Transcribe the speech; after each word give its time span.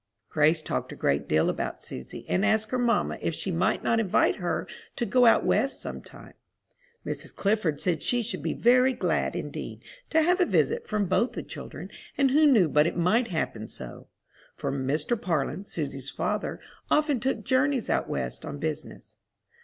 Grace 0.29 0.63
talked 0.63 0.91
a 0.91 0.95
great 0.95 1.27
deal 1.27 1.47
about 1.47 1.83
Susy, 1.83 2.25
and 2.27 2.43
asked 2.43 2.71
her 2.71 2.79
mamma 2.79 3.19
if 3.21 3.35
she 3.35 3.51
might 3.51 3.83
not 3.83 3.99
invite 3.99 4.37
her 4.37 4.65
to 4.95 5.05
go 5.05 5.27
out 5.27 5.45
West 5.45 5.79
some 5.79 6.01
time. 6.01 6.33
Mrs. 7.05 7.35
Clifford 7.35 7.79
said 7.79 8.01
she 8.01 8.23
should 8.23 8.41
be 8.41 8.55
very 8.55 8.93
glad, 8.93 9.35
indeed, 9.35 9.83
to 10.09 10.23
have 10.23 10.41
a 10.41 10.45
visit 10.47 10.87
from 10.87 11.05
both 11.05 11.33
the 11.33 11.43
children, 11.43 11.91
and 12.17 12.31
who 12.31 12.47
knew 12.47 12.67
but 12.67 12.87
it 12.87 12.97
might 12.97 13.27
happen 13.27 13.67
so? 13.67 14.07
for 14.55 14.71
Mr. 14.71 15.15
Parlin, 15.15 15.63
Susy's 15.63 16.09
father, 16.09 16.59
often 16.89 17.19
took 17.19 17.43
journeys 17.43 17.87
out 17.87 18.09
West 18.09 18.43
on 18.43 18.57
business. 18.57 19.17